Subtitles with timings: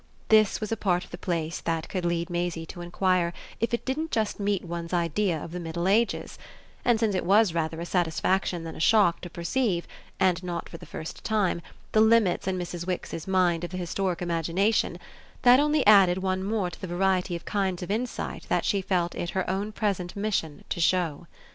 [0.29, 3.85] This was a part of the place that could lead Maisie to enquire if it
[3.85, 6.39] didn't just meet one's idea of the middle ages;
[6.83, 9.87] and since it was rather a satisfaction than a shock to perceive,
[10.19, 11.61] and not for the first time,
[11.91, 12.87] the limits in Mrs.
[12.87, 14.97] Wix's mind of the historic imagination,
[15.43, 19.13] that only added one more to the variety of kinds of insight that she felt
[19.13, 21.27] it her own present mission to show.